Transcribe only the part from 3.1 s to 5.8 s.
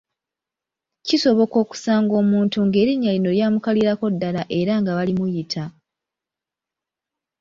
lino lyamukalirako ddala era nga balimuyita.